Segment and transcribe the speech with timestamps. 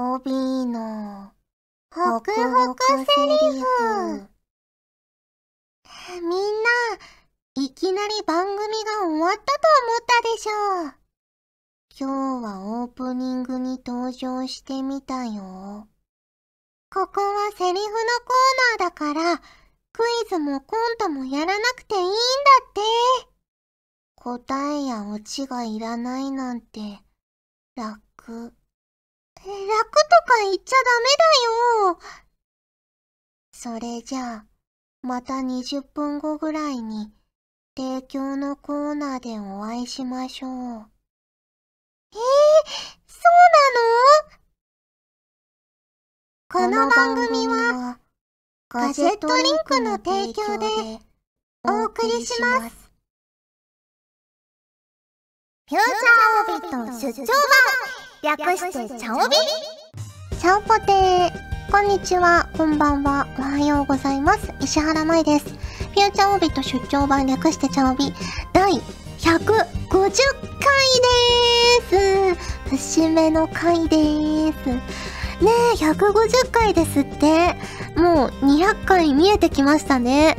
[0.00, 1.32] オビーの、
[1.92, 4.28] ホクホクセリフ。
[6.22, 6.70] みんな、
[7.56, 9.50] いきなり番組が終わったと
[9.88, 10.52] 思ったでしょ
[10.86, 10.94] う。
[11.98, 15.88] 今日はオープニングに登場してみたよ。
[16.94, 22.12] ここはセリフのコーナーだから、クイズもコントもやらなくていいんだ
[22.70, 22.80] って。
[24.14, 27.00] 答えやオチがいらないなんて、
[27.74, 28.54] 楽。
[29.50, 31.98] 楽とか言っちゃダメだよ。
[33.52, 34.46] それじゃあ、
[35.02, 37.10] また20分後ぐらいに、
[37.76, 40.50] 提供のコーナーでお会いしましょう。
[40.50, 42.18] えー、
[43.06, 43.32] そう
[46.60, 46.68] なの？
[46.68, 47.98] この番組は、
[48.68, 50.66] ガジェットリンクの提供で
[51.64, 52.90] お送りします。
[55.68, 59.36] フューチャーオビット出張版略してチャオビ？
[60.40, 64.52] チャオポテーこんにちは、こんばんは、おはようございます。
[64.60, 65.44] 石原舞です。
[65.44, 68.12] フューチャーオビット出張版略してチャオビ
[68.52, 68.80] 第150
[69.54, 70.10] 回
[71.92, 74.68] でーす節目の回でーす。
[74.68, 74.82] ね
[75.74, 77.54] え、150回ですって。
[77.96, 80.36] もう200回見えてきましたね。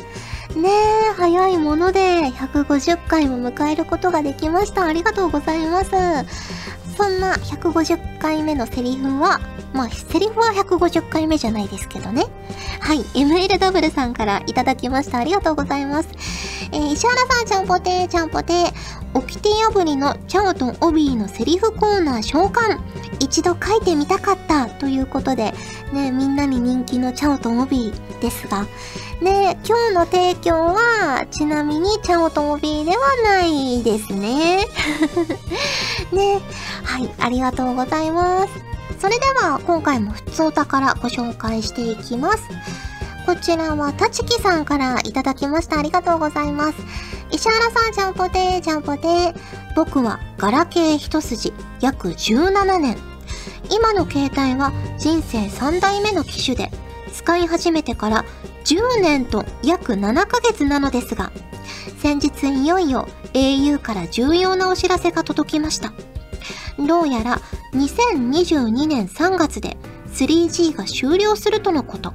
[0.54, 4.84] ねえ、早いもので150回も迎えることができました。
[4.84, 5.92] ありがとうございます。
[7.00, 9.40] そんな150回目のセリフは、
[9.72, 12.26] まあ、セリフは150回目じゃないですけどね。
[12.82, 15.20] はい、MLW さんからいただきました。
[15.20, 16.10] ありがとうございます。
[16.74, 18.74] えー、石原さん、ちゃんぽてー、ちゃんぽてー。
[19.14, 22.80] 掟破りのチャオとオビーのセリフコーナー召喚。
[23.20, 25.54] 一度書いてみたかったということで、
[25.92, 28.64] ね、みんなに人気のチャオとオビーですが、
[29.22, 34.68] ね、今日の提供は、ちなみにチャオとオビーではないですね。
[36.14, 36.40] ね、
[36.84, 38.54] はい、ありがとうございます。
[39.00, 42.44] それでは、今回も普通お宝ご紹介していきます。
[43.30, 45.78] こちらは、たちきさんからいただきました。
[45.78, 46.80] ありがとうございます。
[47.30, 49.36] 石原さん、ちゃんぽてー、ちゃんぽてー。
[49.76, 52.98] 僕は、ガラケー一筋、約17年。
[53.70, 56.72] 今の携帯は人生3代目の機種で、
[57.14, 58.26] 使い始めてから
[58.66, 61.32] 10年と約7ヶ月なのですが、
[62.00, 65.94] 先日いよいよ au から重要なお知らせが届きました。
[66.80, 67.42] どうやら
[67.76, 69.78] 2022年3月で
[70.16, 72.12] 3G が終了するとのこと。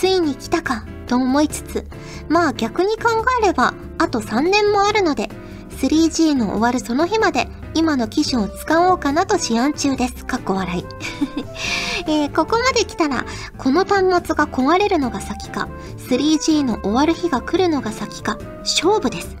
[0.00, 1.86] ついに来たかと思いつつ、
[2.30, 5.28] まあ逆に考えればあと3年もあるので、
[5.72, 10.24] 3G の終わるその日まで今の機種を使おうかなと思案中です。
[10.24, 10.84] かっこ笑い。
[12.08, 13.26] えー、ここまで来たら、
[13.58, 15.68] この端末が壊れるのが先か、
[16.08, 19.36] 3G の終わる日が来るのが先か、勝負です。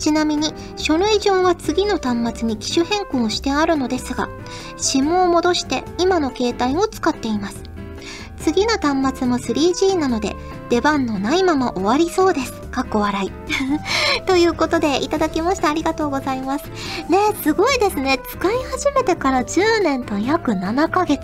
[0.00, 4.28] ちなみに、書類上は次の端末に機種変更してあるのですが、
[4.78, 7.75] SIM を戻して今の携帯を使っています。
[8.38, 10.36] 次の端末も 3G なので、
[10.68, 12.52] 出番のないまま終わりそうです。
[12.70, 13.32] かっこ笑い。
[14.26, 16.64] ということで、いただきましたありがとうございます。
[17.08, 18.18] ねすごいですね。
[18.28, 21.20] 使い始めてから10年と約7ヶ月。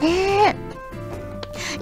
[0.00, 0.56] ねえ。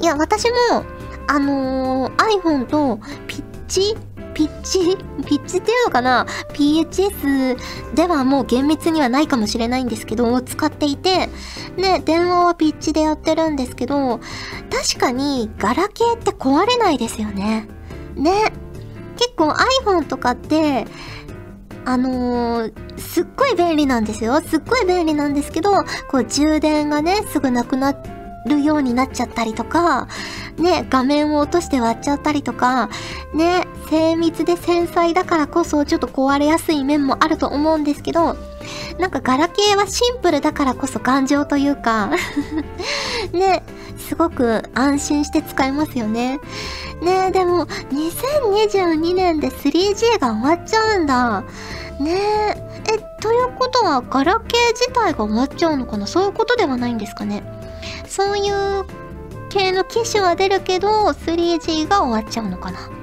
[0.00, 0.84] いや、私も、
[1.26, 3.96] あのー、iPhone とピッチ
[4.36, 7.56] ピッチ ピッチっていうのかな ?PHS
[7.94, 11.30] ではもう厳密にはないかもしれないんですけど、使っていて、
[11.78, 14.20] ね、電話はピッチでやってるんですけど、
[14.70, 17.66] 確かにガラケーって壊れないですよね。
[18.14, 18.52] ね。
[19.16, 19.48] 結構
[19.84, 20.86] iPhone とかって、
[21.86, 24.42] あのー、すっごい便利なんですよ。
[24.42, 25.70] すっごい便利なんですけど、
[26.10, 27.96] こう充電がね、すぐなくな
[28.46, 30.08] るようになっちゃったりとか、
[30.58, 32.88] ね、画面を落として割っちゃったりとか、
[33.34, 38.36] ね、精密で繊細だからこそちょっと壊れやすい面もあると思うんですけど、
[38.98, 42.10] なんかガラケーはシンプルだからこそ頑丈というか
[43.32, 43.62] ね、
[43.98, 46.40] すごく安心して使えますよね。
[47.02, 51.42] ねでも、2022年で 3G が終わっちゃうんだ。
[52.00, 52.20] ね
[52.88, 56.06] え、ということはガラケー自体が終わっちゃうのかな？
[56.06, 57.42] そういうことではないんですかね。
[58.06, 58.84] そういう
[59.48, 62.95] 系の機種は出るけど、3G が終わっちゃうのかな？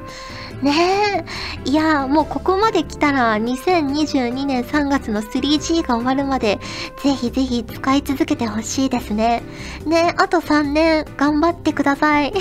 [0.63, 1.25] ね
[1.65, 1.69] え。
[1.69, 6.59] いや、もうここまで来たら2022年3月の 3G が終わるまで、
[7.03, 9.43] ぜひぜひ使い続けてほしいですね。
[9.85, 12.33] ねあと3年頑張ってください。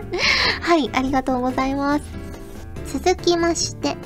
[0.62, 2.04] はい、ありがとうございます。
[2.86, 3.96] 続きまして、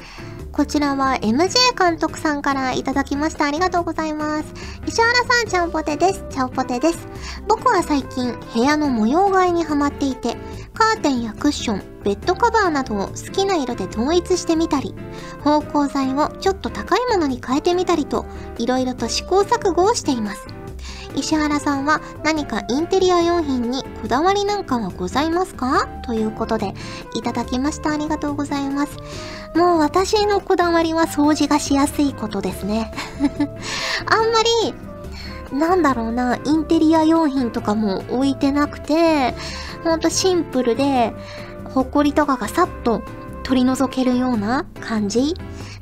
[0.52, 3.46] こちらは MJ 監督さんからいただきました。
[3.46, 4.52] ありがとうございます。
[4.86, 6.24] 石原さん、ちゃんぽてです。
[6.28, 7.06] ちゃんぽてです。
[7.48, 10.36] 僕は最近、部屋の模様替えにハマっていて、
[10.82, 14.96] カーテンやクッション、ベッドカバーなどを好きな色で統一してみたり、
[15.44, 18.26] 芳香剤をちょっと高いものに変えてみたりと、
[18.58, 20.48] いろいろと試行錯誤をしています。
[21.14, 25.86] 石原さんは何かインテリア用品にこだわりなんかはございますか？
[26.04, 26.74] ということで、
[27.14, 27.92] いただきました。
[27.92, 28.96] ありがとうございます。
[29.54, 32.92] もう私のこだわりは掃除がしやすいことですね。
[34.06, 34.74] あんまり、
[35.56, 39.34] なんだろうな、インテリア用品とかも置いてなくて、
[39.84, 41.12] ほんとシンプルで、
[41.74, 43.02] ほこりとかがさっと
[43.42, 45.34] 取り除けるような感じ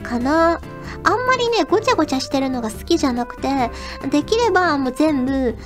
[0.03, 0.61] かな。
[1.03, 3.71] あんまりね、ごちゃごちゃしてるのが好きじゃなくて、
[4.11, 5.57] できればもう全部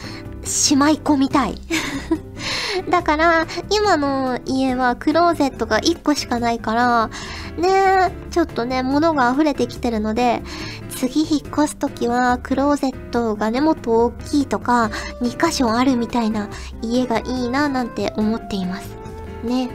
[0.45, 1.59] しまい込みたい。
[2.91, 7.11] だから、今の家はクローゼットが1個しかないから、
[7.57, 10.43] ねちょっとね、物が溢れてきてるので、
[10.95, 16.49] 次引っ越すときは、クローゼットがね、もっと大きいとか、2箇所あるみたいな
[16.83, 18.89] 家がいいな、なんて思っています。
[19.45, 19.71] ね。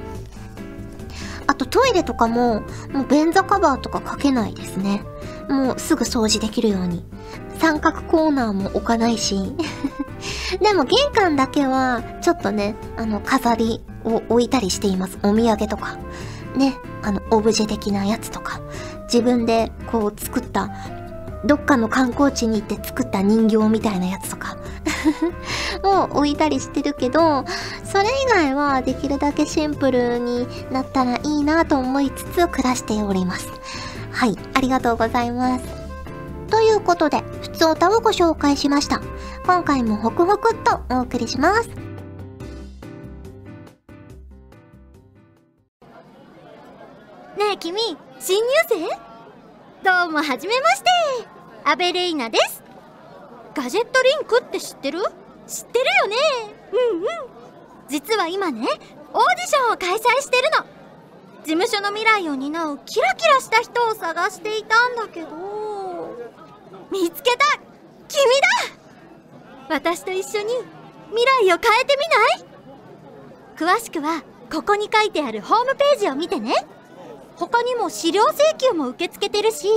[1.47, 2.61] あとトイレとかも、
[2.93, 5.03] もう便座カバーとかかけないですね。
[5.49, 7.03] もうすぐ掃除できるように。
[7.59, 9.35] 三角コーナーも置かないし。
[10.61, 15.17] でも玄関だけは、ちょっとね、あの、飾りを置いたりしています。
[15.23, 15.97] お土産とか。
[16.55, 18.61] ね、あの、オブジェ的なやつとか。
[19.11, 20.69] 自分でこう作った、
[21.45, 24.57] どっかの観光地に行って作った人形みたいなやつとか。
[25.83, 27.45] を置いたりしてるけど、
[27.83, 33.47] それ以外はできるだけシンプルになったらいいなと思いつつ暮らしております。
[34.11, 35.65] はい、ありがとうございます。
[36.49, 39.01] ということで、普通歌をご紹介しました。
[39.45, 41.69] 今回もホクホクっとお送りします。
[47.37, 47.79] ねえ君、
[48.19, 49.08] 新入生？
[49.81, 50.89] どうもはじめまして。
[51.63, 52.61] アベレイナです。
[53.55, 54.99] ガジェットリンクって知ってる？
[55.47, 56.15] 知ってるよね。
[56.91, 57.05] うんうん。
[57.87, 60.65] 実は今ねオーディションを開催してるの。
[61.45, 65.29] 事務所の未来を担うキラキラした人を探していたんだけど。
[66.91, 67.37] 見つけた。
[68.09, 68.23] 君
[69.69, 69.75] だ。
[69.75, 70.47] 私と一緒に
[71.09, 71.97] 未来を変えて
[73.57, 73.77] みない？
[73.77, 76.53] 詳しくはここに書いてあるホームページを見てね。
[77.39, 79.67] 他にも資料請求も受け付けてるし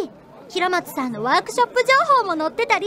[0.49, 2.87] 平松さんのワークショップ情報も載ってたり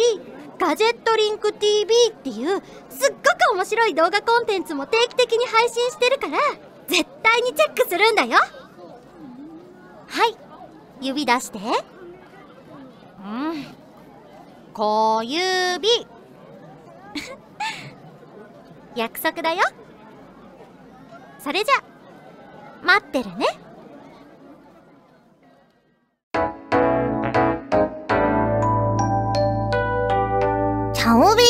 [0.59, 6.37] ガジェットリンク TV っていうすっごく面白い動画コンテンツも定期的に配信してるから
[6.87, 8.37] 絶対にチェックするんだよ。
[10.07, 10.37] はい。
[11.01, 11.57] 指出して。
[11.57, 13.65] うん。
[14.73, 15.89] 小指
[18.95, 19.63] 約束だよ。
[21.39, 21.75] それじゃ。
[22.83, 23.64] 待ってるね。
[31.07, 31.43] 帯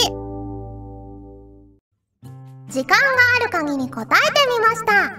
[2.68, 3.06] 時間が
[3.40, 5.16] ある限り答えてみました。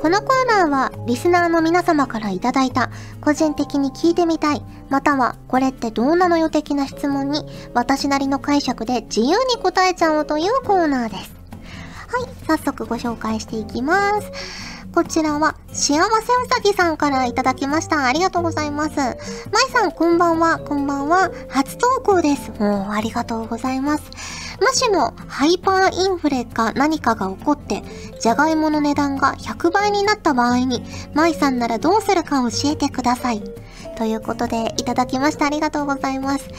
[0.00, 2.90] このコーナーはリスナーの皆様からいただいた
[3.20, 7.44] 個人的に聞いてみたいまたはこれってどうなのよ的な質問に
[7.74, 11.34] 私なりの解釈で自由に答えちゃおうというコーナーです。
[12.06, 14.71] はい早速ご紹介していきます。
[14.94, 16.02] こちらは、幸せう
[16.50, 18.04] さぎさんからいただきました。
[18.04, 18.96] ありがとうございます。
[18.96, 19.16] まい
[19.72, 20.58] さん、こんばんは。
[20.58, 21.30] こんばんは。
[21.48, 22.50] 初投稿です。
[22.60, 24.04] もう、ありがとうございます。
[24.60, 27.82] もしも、ハイパーインフレか何かが起こって、
[28.20, 30.84] じゃがいもの値段が100倍になった場合に、
[31.14, 33.42] まいさんならどうするか教えてください。
[33.96, 35.46] ということで、いただきました。
[35.46, 36.50] ありがとうございます。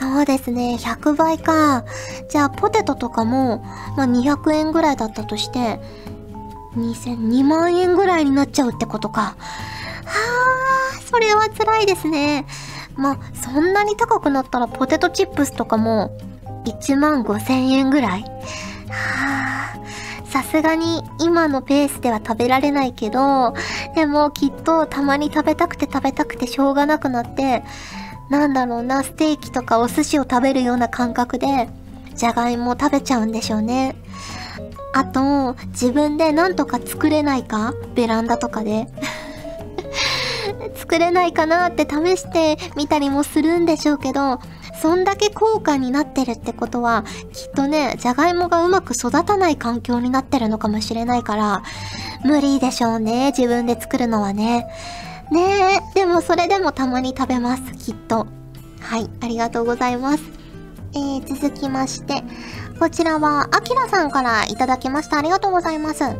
[0.00, 0.76] そうですね。
[0.76, 1.84] 100倍か。
[2.28, 3.58] じゃあ、ポテトとかも、
[3.96, 5.80] まあ、200円ぐらいだったとして、
[6.76, 9.20] 2002万円ぐらいになっちゃうってことか。
[9.22, 12.46] はあ、それは辛いですね。
[12.96, 16.16] まあ、そんなに高くなったらポテトチップスとかも
[16.66, 18.22] 1万5千円ぐらい
[18.88, 23.54] はあ、さすがに今のペースでは食べられないけど、
[23.94, 27.62] でもきっとたまに食べたくて食べたくてしょうがなくなって、
[28.28, 31.68] なんだろうな、ステーキとかお寿司を食べるような感覚で、
[32.14, 33.96] じゃがいも食べちゃうんでしょうね。
[34.92, 37.74] あと、自分でなんとか作れないか？
[37.94, 38.88] ベランダとかで。
[40.76, 44.40] 作れないかなって試してみたりもするんでしょうけど、
[44.82, 51.62] そんだけ高価になってるってことは、きっとね、じゃがいもがうまく育たない環境になってるのかもしれないから、
[52.24, 54.66] 無理でしょうね、自分で作るのはね。
[55.30, 58.26] ねえ、でもそれでもたまに食べます、きっと。
[58.80, 60.22] はい、ありがとうございます。
[60.94, 62.24] えー、続きまして、
[62.80, 65.18] こちらは、あきらさんからいただきました。
[65.18, 66.02] ありがとうございます。
[66.02, 66.16] まい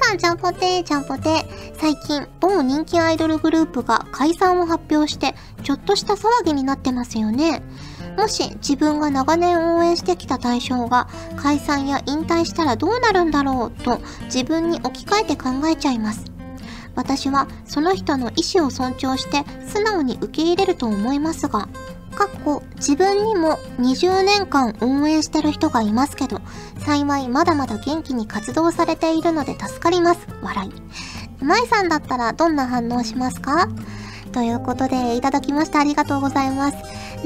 [0.00, 1.44] さん、ちゃんぽてー、ちゃんぽてー。
[1.74, 7.64] 最近、某人気アイドルグループが解散を発表して、ちょっとした騒ぎになってますよね。
[8.16, 16.26] もし自分が長年応援してきた対象が解散や引退したらどうなるんだろうと自分に置き換えて考えちゃいます。
[16.94, 21.68] 私はその人の意思を尊重して素直に受け入れると思いますが、
[22.14, 26.40] かっこ自分にも20年間応援してる人がいますけど、
[26.84, 30.26] 幸いまだまだ元気に活動されているので助かります。
[30.42, 30.72] 笑い。
[31.44, 33.68] 舞さんだったらどんな反応しますか？
[34.32, 36.76] ということで、いただきましてありがとうございます。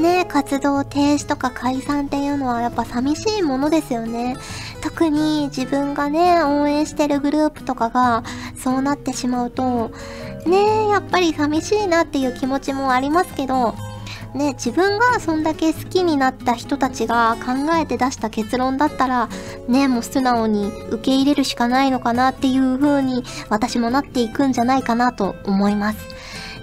[0.01, 4.37] ね活動停止とか解散っていうのはやっぱ寂しいものですよね。
[4.83, 8.23] 特に自分がね、応援してるグループとかが
[8.57, 9.91] そうなってしまうと、
[10.47, 13.75] ねやっぱり寂しいなっていう気持ちもありますけど、
[14.35, 19.29] ね、自分がそんだけ好きになった人たちが考えて出した結論だったら、
[19.69, 25.99] ね、もう素直に受け入れるしかないのかなっていう風に私もなっていくんじゃないかなと思います。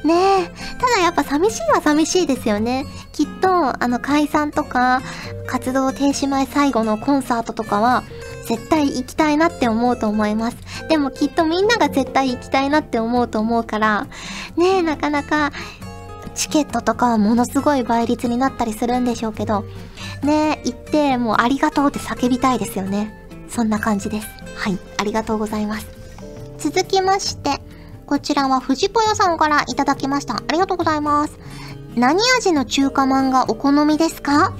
[0.06, 0.52] ねえ。
[0.80, 2.86] ただやっぱ寂しいは寂しいですよね。
[3.12, 5.02] きっと、あの解散とか、
[5.48, 8.04] 活動停止前最後のコンサートとかは、
[8.46, 10.58] 絶対行きたいなって思うと思います。
[10.88, 14.08] でもきっとみんなが絶対行きたいなって思うと思うから、
[14.56, 15.52] ねえ、なかなか
[16.36, 19.65] チケットとかはものすごい倍率になったりするんでしょうけど、
[20.24, 23.27] ね行ってもうありがとうって叫びたいですよね。
[23.50, 24.27] そんな感じです。
[24.56, 25.88] はい、ありがとうございます。
[26.58, 27.62] 続きまして、
[28.06, 30.36] こちらは藤ぽよさんからいただきました。
[30.36, 31.39] ありがとうございます。
[31.96, 34.54] 何味の中華まんがお好みですか？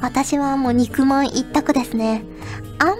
[0.00, 2.24] 私はもう肉まん一択ですね。
[2.78, 2.94] あんま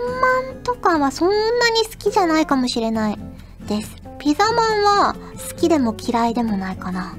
[0.53, 3.19] んとかはそんなに好きじゃないかもしれない
[3.67, 3.97] です。
[4.19, 5.17] ピザまんは
[5.49, 7.15] 好きでも嫌いでもないかな。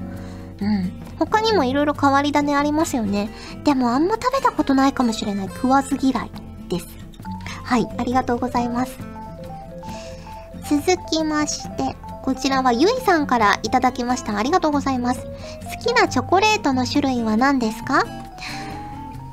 [0.62, 0.92] うん。
[1.18, 3.28] 他にも色々変わり種ありますよね。
[3.64, 5.48] でもあんま食べたことないかもしれない。
[5.48, 6.30] 食わず嫌い
[6.68, 6.86] です。
[7.64, 8.96] はい、ありがとうございます。
[10.70, 14.38] 続きまして、こちらはゆいさんからいただきました。
[14.38, 15.20] ありがとうございます。
[15.20, 15.28] 好
[15.84, 18.04] きなチョコレートの種類は何ですか？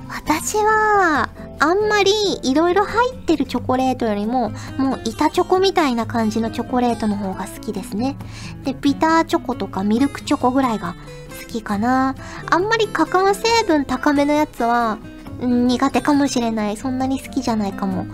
[0.10, 1.30] 私は、
[1.60, 2.12] あんまり
[2.42, 8.18] 色々入ってるチョコレートよりも、もう板チョコみたいな感じのチョコレートの方が好きですね。
[8.64, 10.96] で、ビターチョコとかミルクチョコぐらいが
[11.42, 12.16] 好きかな。
[12.50, 14.98] あんまりカカオ成分高めのやつは、
[15.42, 16.78] うん、苦手かもしれない。
[16.78, 18.06] そんなに好きじゃないかも。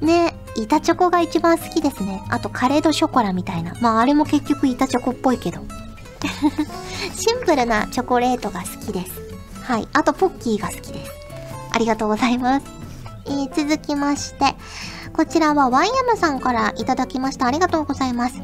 [0.00, 2.22] ね、板チョコが一番好きですね。
[2.28, 3.74] あとカレードショコラみたいな。
[3.80, 5.60] まああれも結局板チョコっぽいけど。
[7.16, 9.12] シンプルなチョコレートが好きです。
[9.62, 9.88] はい。
[9.92, 11.23] あとポッキーが好きです。
[11.74, 12.66] ありがとうございます。
[13.26, 14.54] えー、続きまして、
[15.12, 17.46] こちらはワイヤムさんからいただきました。
[17.46, 18.40] ありがとうございます。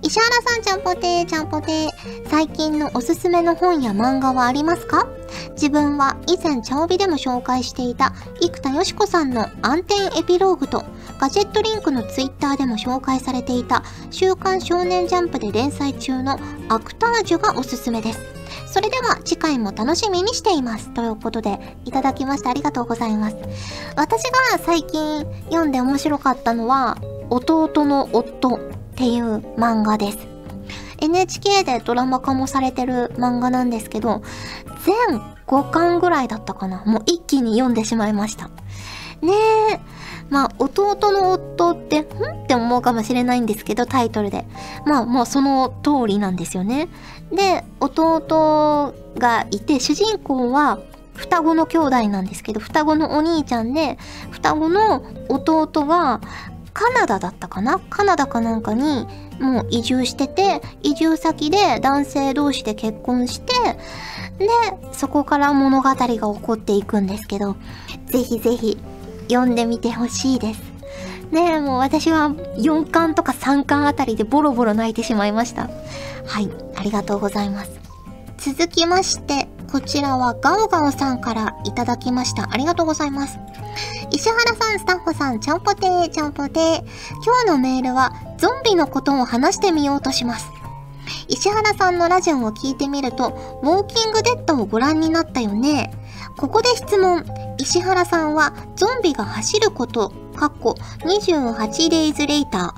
[0.00, 2.28] 石原さんちゃんぽてーちゃんぽてー。
[2.28, 5.08] 最近のおすすめの本や漫画はありますか？
[5.52, 10.84] 自分は以前茶帯でも紹介していた生田よしこさんの暗転エピローグと
[11.18, 18.20] ガジェットリンクのツイッターでも紹介されていた週刊少年ジャンプで連載中のアクタージュがおすすめです。
[18.66, 20.90] それでは次回も楽しみにしています。
[20.90, 23.36] ということで、いただきましてありがとうございます。
[23.96, 26.96] 私が最近読んで面白かったのは、
[27.30, 28.58] 弟の夫っ
[28.94, 30.18] ていう漫画です。
[31.00, 34.22] NHK でドラマ化もされてる漫画なんですけど、
[34.84, 36.84] 全5巻ぐらいだったかな。
[36.84, 38.48] もう一気に読んでしまいました。
[39.20, 39.32] ね
[39.72, 39.97] え。
[40.30, 42.06] まあ、弟の夫って、んっ
[42.46, 44.44] て思うかもしれないんですけど、タイトルで。
[44.86, 46.88] まあ、もうその通りなんですよね。
[47.32, 50.78] で、弟がいて、主人公は
[51.14, 53.98] 双子の兄弟なんですけど、双子のお兄ちゃんで、
[54.30, 56.20] 双子の弟が
[56.72, 57.80] カナダだったかな？
[57.90, 59.08] カナダかなんかに
[59.40, 63.52] もう移住してて、移住先で男性同士で結婚して、
[64.38, 64.48] で、
[64.92, 67.56] そこから物語が起こっていくんですけど、
[68.06, 68.78] ぜひぜひ
[69.28, 70.60] 読んでみてほしいです。
[71.30, 75.68] ねえ、もう私は4巻とか3巻あたりでボロボロ泣いてしまいました。
[76.26, 77.70] はい、ありがとうございます。
[78.38, 82.48] 続きまして、こちらはガオガオさんからいただきました。
[82.50, 83.38] ありがとうございます。
[84.10, 86.82] 石原さん、スタッフさん、ちゃんぽてー、ちゃんぽてー。
[87.24, 90.48] 今日のメールは、ゾンビのことを話してみようとします。
[91.28, 95.92] 石原さんのラジオを聞いてみると、ウォーキングデッドをご覧になったよね。
[96.38, 97.24] ここで質問。
[97.58, 102.72] 石原さんは、ゾンビが走ること、かっこ28 days later、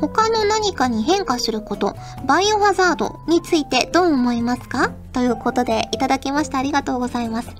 [0.00, 1.94] 他の何かに変化すること、
[2.26, 4.90] バイオハザードについてどう思いますか？
[5.12, 7.50] ということでいただきましてありがとうございます。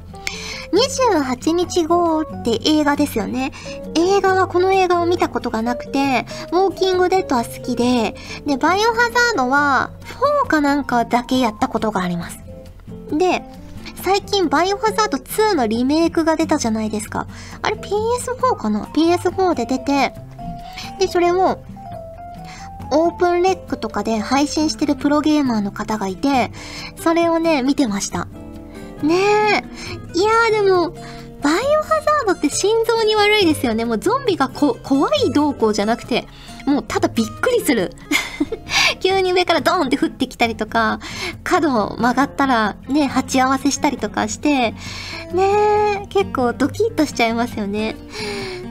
[0.72, 3.52] 28日後って映画ですよね。
[3.94, 8.14] 映画はこの映画を見たことがなくて、ウォーキングデッドは好きで、
[8.46, 9.90] で、バイオハザードは
[10.44, 12.38] 4かなんかだけやったことがあります。
[13.10, 13.44] で、
[14.02, 17.28] 最近バイオハザード2のリメイクが出たじゃないですか。
[17.62, 20.12] あれ PS4 かな ?PS4 で出て、
[20.98, 21.60] で、それを
[22.90, 26.50] オープンレックとかで配信してるプロゲーマーの方がいて、
[26.96, 28.26] それをね、見てました。
[29.02, 30.18] ねえ。
[30.18, 30.90] いやーでも、
[31.40, 31.88] バイオハ
[32.26, 33.84] ザードって心臓に悪いですよね。
[33.84, 36.26] もうゾンビがこ怖い動向じゃなくて、
[36.66, 37.92] もうただびっくりする。
[39.02, 41.00] 急に上からドーンって降ってきたりとか、
[41.42, 44.74] 角を曲がったらね、鉢合わせしたりとかして、
[45.34, 47.96] ね結構ドキッとしちゃいますよね。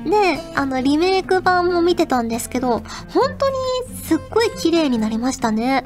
[0.05, 3.49] で、あの、リメイク版も見てたんですけど、本当
[3.89, 5.83] にすっごい綺麗になりましたね。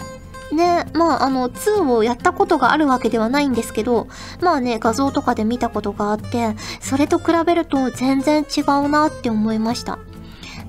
[0.51, 4.07] ね、まあ、あの、2をやったことがあるわけではないんですけど、
[4.41, 9.97] まあね、画像とかで見たことがあって、それと比べると全然違うなって思いました。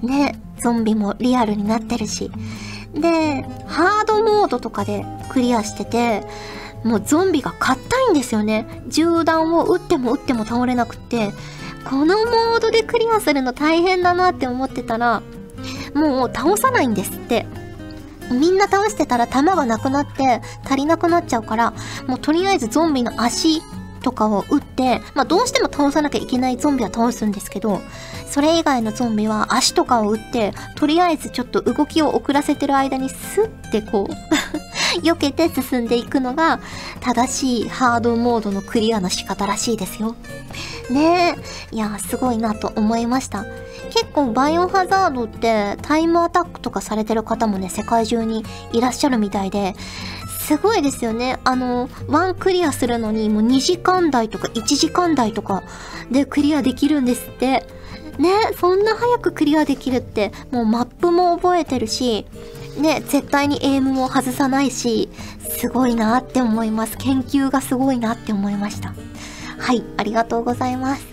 [0.02, 2.30] ね、ゾンビもリアルになってるし。
[3.00, 6.26] で、ハードモードとかでクリアしてて、
[6.84, 8.82] もうゾンビが硬いんですよね。
[8.88, 11.32] 銃弾を撃っても撃っても倒れなくって、
[11.88, 15.22] このモードでクリアするの大変だなって思ってたら、
[15.94, 17.46] もう倒さないんですって。
[18.30, 21.72] みんな倒してたら弾がなくなって足りなくなっちゃうから、
[22.06, 23.62] もうとりあえずゾンビの足
[24.06, 27.80] とかを撃って、まあどうしても倒さなきゃいけないゾンビは倒すんですけど、
[28.30, 34.14] それ以外のゾンビは足とかを撃って、とりあえずちょっと動きを遅らせてる間にスッてこう
[35.04, 36.60] 避けて進んでいくのが
[37.00, 40.14] 正しいハードモードのクリアの仕方らしいですよ。
[40.88, 41.36] ね
[41.72, 41.74] え。
[41.74, 43.44] いや、すごいなと思いました。
[43.90, 49.74] 結構バイオハザードってタイムアタックとかされてる方もね、世界中にいらっしゃるみたいで、
[50.46, 51.40] すごいですよね。
[51.42, 55.64] あの、ワンクリアするのにもう2時間台とか1時間台とか
[56.12, 57.66] でクリアできるんですって。
[58.18, 62.26] ね、そんな早くクリアできるって、もうマップも覚えてるし、
[62.78, 65.10] ね、絶対にエイムも外さないし、
[65.50, 66.96] すごいなって思います。
[66.96, 68.94] 研究がすごいなって思いました。
[69.58, 71.04] はい、ありがとうございます。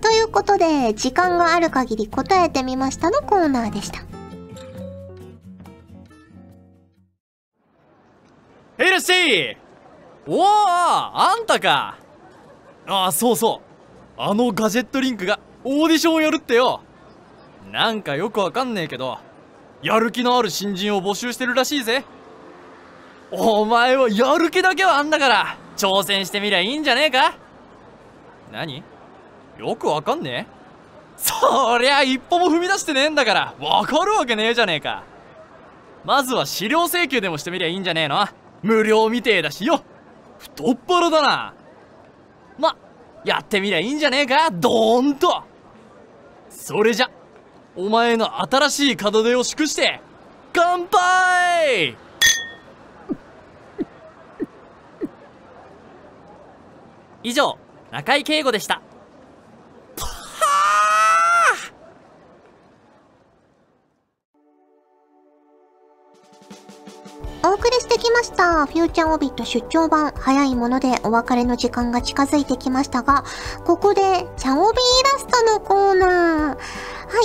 [0.00, 4.15] ということで、時間がある限り答えてみましたのコーナーでした。
[8.78, 9.56] ヘルシー。
[10.26, 11.96] おおあんたか。
[12.86, 13.62] ああ、そうそ
[14.18, 14.20] う。
[14.20, 16.80] あのガジェットリンクがオーディションをやるってよ。
[17.70, 19.18] なんかよくわかんねえけど、
[19.82, 22.04] やる気のある新人を募集してるらしいぜ。
[23.30, 27.36] お前はやる気だけはあんだから、挑戦してみりゃいいんじゃねえか。
[28.52, 28.82] 何？
[29.58, 30.56] よくわかんねえ？
[31.16, 35.02] そりゃ一歩も踏み出してねえんだからわかるわけねえじゃねえか。
[36.04, 38.26] まずは資料請求でもしてみりゃいいんじゃねえの。
[38.66, 39.82] 無料みてえだしよ。
[40.38, 41.54] 太っ腹だな。
[42.58, 42.76] ま
[43.24, 44.50] やってみりゃいいんじゃねえか？
[44.50, 45.44] ドーンと。
[46.50, 47.10] それじゃ
[47.76, 50.00] お前の新しい門出を祝して
[50.52, 51.96] 乾杯！
[57.22, 57.56] 以上
[57.92, 58.80] 中井敬吾でした。
[67.46, 68.66] お送りしてきました。
[68.66, 70.10] フューチャーオビット出張版。
[70.16, 73.22] 早いものでお別れの時間が近づいてきましたが、
[73.64, 76.56] ここで、チャオビイラストのコーナー。
[76.56, 76.56] は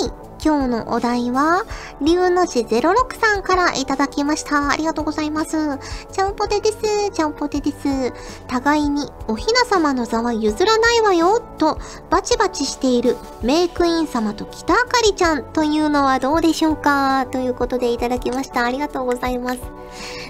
[0.06, 0.21] い。
[0.44, 1.64] 今日のお題は、
[2.00, 4.70] 龍の字06さんからいただきました。
[4.70, 5.78] ありがとうございます。
[6.10, 7.10] ちゃんぽてです。
[7.12, 8.12] ちゃんぽてです。
[8.48, 11.78] 互いにおひな様の座は譲らないわよ、と
[12.10, 18.64] バチバチしているメイクイン様と北あかりちゃんというのはどうでしょうかということでいただきました。
[18.64, 19.60] ありがとうございます。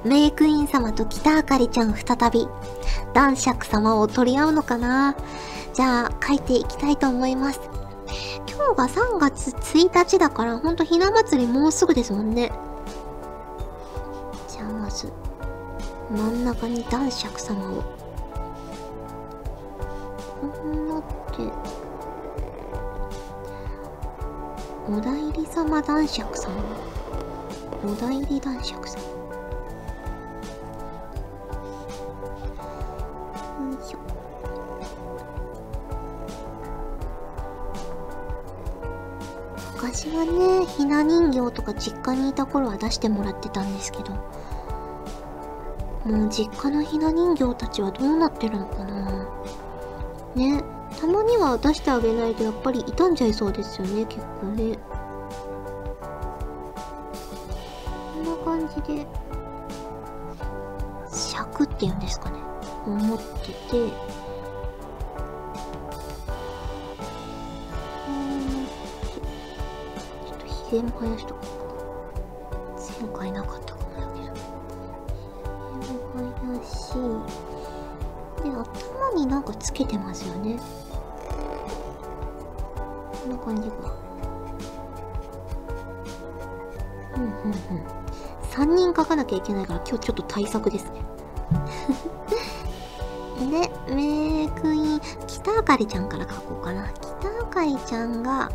[0.04, 2.46] メイクイン様と北あかりちゃん再び、
[3.14, 5.16] 男爵様を取り合うのかな
[5.72, 7.81] じゃあ、書いていきたいと思います。
[8.48, 12.52] 今日が3月1日だから、ほんとひな祭りもうすぐですもんね。
[14.48, 15.12] じゃあまず、
[16.10, 17.82] 真ん中に男爵様を。
[20.40, 21.50] こんなって、
[24.88, 26.54] お代理様男爵様。
[27.84, 29.21] お代理男爵様。
[40.04, 44.12] 昔はね、ひな人形とか実家にいた頃は出してもらってたんですけど、
[46.04, 49.28] もう実家のひな人形たちはどうなってるのかな
[50.34, 50.64] ね、
[50.98, 54.76] たまには出してあげないとやっぱり傷んじゃいそうですよね、結構ね。
[70.72, 71.40] 全部生やしとこ
[72.74, 74.34] う前回なかったかもやけど
[75.82, 76.94] 全部生やし。
[78.42, 80.58] で頭になんかつけてますよね。
[83.22, 83.94] こんな感じか。
[87.16, 87.32] うんうんうん。
[88.50, 91.02] 3人書かなきゃいけないから今日ちょっと対策ですね。
[93.86, 96.88] で、メイクイン、北あかりちゃんから書こうかな。
[96.94, 98.50] 北あかりちゃんが、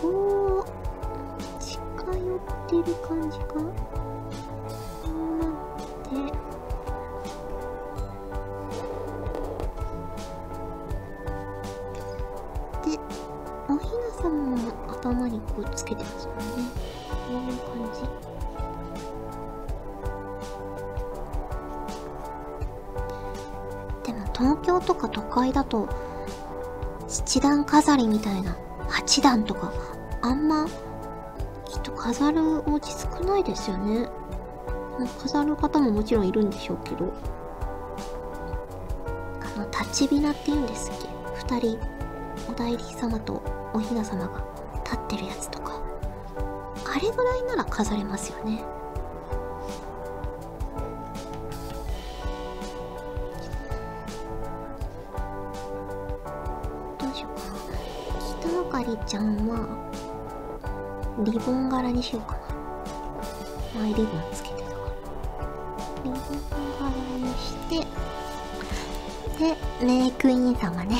[0.00, 0.31] こう、
[2.84, 3.54] る感じか？
[3.54, 3.60] こ
[5.10, 5.50] うなっ
[6.04, 6.10] て。
[12.90, 12.98] で
[13.68, 16.42] おひなさ様の頭にこうつけてますもんね。
[17.28, 18.02] こういう感じ。
[24.04, 25.88] でも東京とか都会だと
[27.08, 28.56] 七段飾りみたいな
[28.88, 29.72] 八段とか
[30.22, 30.66] あんま
[32.02, 34.08] 飾るお家少ないですよね。
[35.20, 37.12] 飾る方ももちろんいるんでしょうけど。
[39.40, 41.08] あの立ちびなって言うんですっけ？
[41.60, 41.78] 二人
[42.50, 43.40] お代理様と
[43.72, 44.44] おひな様が
[44.84, 45.80] 立ってるやつとか。
[46.84, 48.64] あれぐらいなら飾れますよね。
[56.98, 58.72] どうしようかな。
[58.72, 59.41] 北あかりちゃん
[61.24, 62.36] リボン柄にしようか
[63.74, 63.80] な。
[63.80, 64.92] 前リボンつけてたから。
[66.04, 66.20] リボン
[66.78, 67.86] 柄にして
[69.38, 70.96] でメイクイン様ね。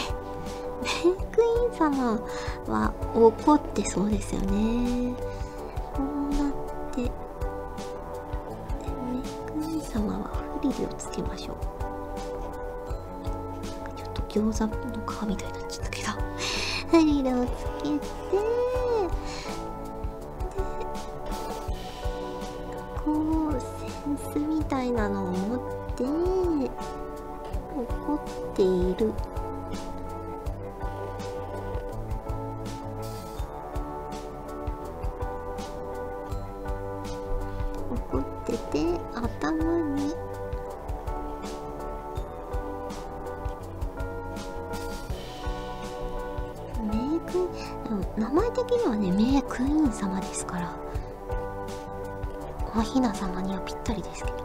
[0.82, 2.20] メイクイン様
[2.66, 5.14] は怒ってそうですよね。
[5.92, 6.52] こうなっ
[6.92, 7.10] てで
[9.10, 9.22] メイ
[9.64, 10.28] クイン様は
[10.60, 11.56] フリルをつけましょう。
[13.96, 14.72] ちょっと餃子の
[15.06, 15.90] 皮みたいになっちゃった。
[15.90, 16.08] けど
[16.90, 17.48] フリルをつ
[17.82, 18.00] けて
[24.32, 25.58] スみたいなのを持っ
[25.96, 26.04] て
[27.74, 28.18] 怒っ
[28.54, 29.12] ている。
[37.90, 39.52] 怒ってて頭
[39.94, 40.14] に。
[46.82, 47.32] メイク
[47.84, 50.91] でも名前的にはねメイクイーン様ですから。
[52.74, 54.42] おひな様にはぴったりですけどね。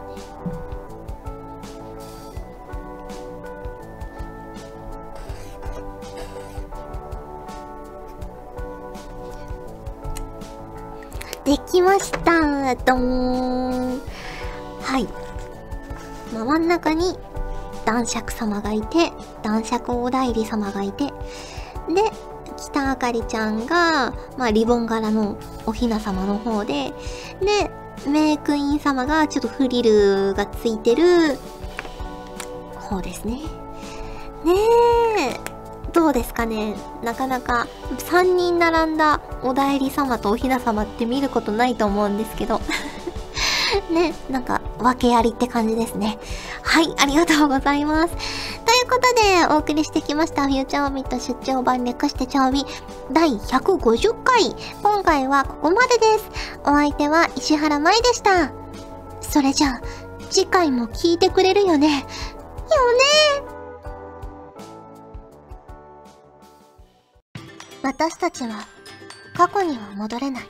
[11.44, 14.00] できましたどーん。
[14.82, 15.08] はい。
[16.32, 17.16] 真ん中に
[17.86, 19.12] 男爵様がいて
[19.42, 21.12] 男爵お代理様がいてで
[22.58, 26.92] 北あかりちゃんが、まあ、リボン柄のおひな様の方で
[27.40, 27.70] で
[28.08, 31.38] メイクイン様がちょっとフリルがついてる
[32.74, 33.40] 方ですね
[34.44, 34.54] ね
[35.34, 37.66] えどうですかねなかなか
[37.98, 42.60] 3人並んだお代理様とおひな様って見ることないと思うんですけど
[43.90, 46.18] ね、なんか、訳ありって感じですね。
[46.62, 48.14] はい、ありがとうございます。
[48.68, 52.66] ということで、お送りしてきました、フューチャーオビット出張版略して調味
[53.10, 54.54] 第150回。
[54.82, 56.30] 今回はここまでです。
[56.64, 58.52] お相手は石原舞でした。
[59.22, 59.80] それじゃあ、
[60.28, 62.00] 次回も聞いてくれるよね。
[62.00, 62.04] よね
[67.82, 68.66] 私たちは
[69.34, 70.44] 過去には戻れない。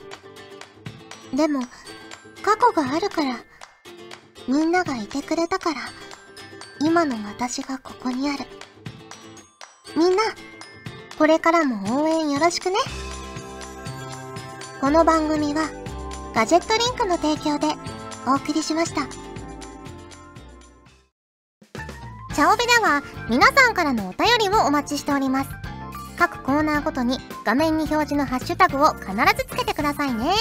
[1.33, 1.61] でも、
[2.43, 3.37] 過去があるから、
[4.45, 5.79] みんながいてくれたから、
[6.89, 8.45] 今の私がここにある。
[9.95, 10.23] みんな、
[11.19, 12.77] これからも応援よろしくね。
[14.81, 15.69] この番組は、
[16.33, 17.67] ガジェットリンクの提供で
[18.25, 19.05] お送りしました。
[22.33, 25.49] チャオベでは皆さんからのお便りをお待ちしております。
[26.17, 30.33] 各コーナーごとに画面に表示のハッシュタグを必ずつけてくださいね。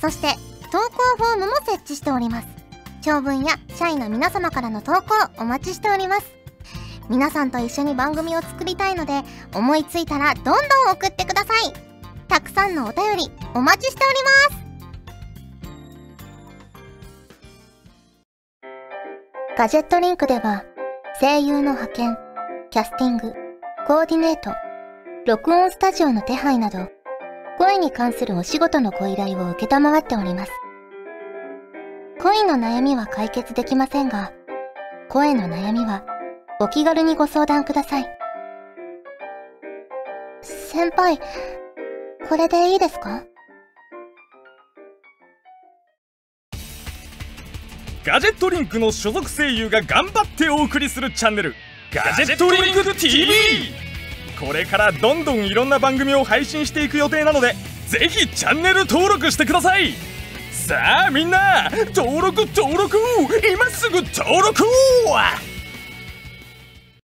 [0.00, 0.34] そして、
[0.72, 2.57] 投稿フォームも設置しております。
[3.02, 5.02] 長文や社員の皆様からの投稿
[5.38, 6.34] お待ちしております。
[7.08, 9.22] 皆さんと一緒に番組を作りたいので、
[9.54, 10.56] 思いついたらどんどん
[10.92, 11.72] 送ってください。
[12.28, 14.68] たくさんのお便りお待ちしております。
[19.56, 20.64] ガジェットリンクでは、
[21.20, 22.16] 声優の派遣、
[22.70, 23.32] キャスティング、
[23.86, 24.52] コーディネート、
[25.26, 26.88] 録音スタジオの手配など、
[27.58, 30.52] 声に関するお仕事のご依頼を受けたまわっております。
[32.20, 34.32] 恋の悩みは解決できませんが、
[35.08, 36.04] 声の悩みは
[36.60, 38.06] お気軽にご相談ください。
[40.42, 41.18] 先輩、
[42.28, 43.22] これでいいですか？
[48.04, 51.54] ガジェットリンクの所属声優が頑張ってお送りするチャンネル
[51.92, 53.26] ガジェットリンク TV
[54.40, 57.54] これからどんどんいろんな番組を配信していく予定なので
[57.86, 59.92] ぜひチャンネル登録してください。
[60.68, 62.98] さあみんな登録登録。
[63.50, 64.64] 今すぐ登録